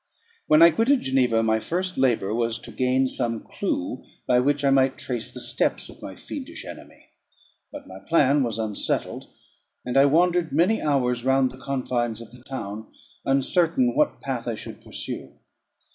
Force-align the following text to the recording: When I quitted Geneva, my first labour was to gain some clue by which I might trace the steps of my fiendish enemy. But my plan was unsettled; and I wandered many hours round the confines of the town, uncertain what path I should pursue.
When 0.47 0.63
I 0.63 0.71
quitted 0.71 1.01
Geneva, 1.01 1.43
my 1.43 1.59
first 1.59 1.95
labour 1.95 2.33
was 2.33 2.57
to 2.57 2.71
gain 2.71 3.07
some 3.07 3.41
clue 3.41 4.03
by 4.25 4.39
which 4.39 4.65
I 4.65 4.71
might 4.71 4.97
trace 4.97 5.29
the 5.29 5.39
steps 5.39 5.89
of 5.89 6.01
my 6.01 6.15
fiendish 6.15 6.65
enemy. 6.65 7.09
But 7.71 7.85
my 7.85 7.99
plan 7.99 8.41
was 8.41 8.57
unsettled; 8.57 9.27
and 9.85 9.95
I 9.97 10.05
wandered 10.05 10.51
many 10.53 10.81
hours 10.81 11.23
round 11.23 11.51
the 11.51 11.59
confines 11.59 12.19
of 12.19 12.31
the 12.31 12.41
town, 12.43 12.87
uncertain 13.25 13.95
what 13.95 14.21
path 14.21 14.47
I 14.47 14.55
should 14.55 14.81
pursue. 14.83 15.33